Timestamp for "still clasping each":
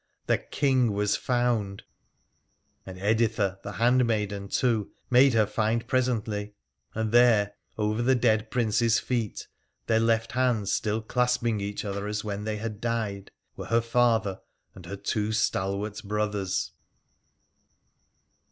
10.73-11.85